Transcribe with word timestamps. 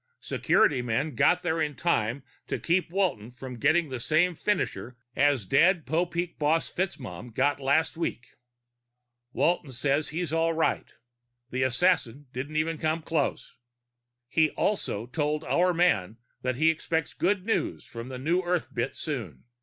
Security 0.19 0.81
men 0.81 1.13
got 1.13 1.43
there 1.43 1.61
in 1.61 1.75
time 1.75 2.23
to 2.47 2.57
keep 2.57 2.89
Walton 2.89 3.29
from 3.29 3.59
getting 3.59 3.89
the 3.89 3.99
same 3.99 4.33
finisher 4.33 4.97
as 5.15 5.45
dead 5.45 5.85
Popeek 5.85 6.39
boss 6.39 6.71
FitzMaugham 6.71 7.35
got 7.35 7.59
last 7.59 7.95
week._ 7.97 8.29
_Walton 9.39 9.71
says 9.71 10.09
he's 10.09 10.33
all 10.33 10.53
right; 10.53 10.91
the 11.51 11.61
assassin 11.61 12.25
didn't 12.33 12.55
even 12.55 12.79
come 12.79 13.03
close. 13.03 13.53
He 14.27 14.49
also 14.49 15.05
told 15.05 15.43
our 15.43 15.71
man 15.71 16.17
that 16.41 16.55
he 16.55 16.71
expects 16.71 17.13
good 17.13 17.45
news 17.45 17.87
on 17.95 18.07
the 18.07 18.17
New 18.17 18.41
Earth 18.41 18.73
bit 18.73 18.95
soon. 18.95 19.43